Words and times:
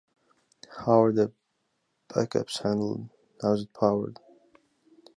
How 0.79 1.03
are 1.03 1.11
the 1.13 1.31
backups 2.09 2.63
handled? 2.63 3.07
How 3.39 3.53
is 3.53 3.61
it 3.61 3.73
powered? 3.79 4.17